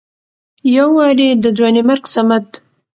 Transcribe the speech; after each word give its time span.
يو 0.75 0.87
وارې 0.97 1.29
د 1.43 1.45
ځوانيمرګ 1.57 2.03
صمد 2.13 2.45